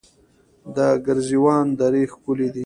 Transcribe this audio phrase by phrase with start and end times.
[0.75, 2.59] د ګرزوان درې ښکلې دي